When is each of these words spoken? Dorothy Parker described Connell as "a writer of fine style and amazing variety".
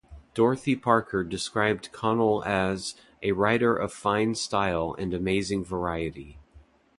Dorothy 0.33 0.75
Parker 0.75 1.23
described 1.23 1.91
Connell 1.91 2.43
as 2.43 2.95
"a 3.21 3.33
writer 3.33 3.75
of 3.75 3.93
fine 3.93 4.33
style 4.33 4.95
and 4.97 5.13
amazing 5.13 5.63
variety". 5.63 6.39